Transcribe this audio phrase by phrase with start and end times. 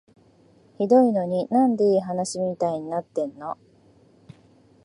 [0.79, 3.55] ひどいのに、なんでいい話みたいになってんの？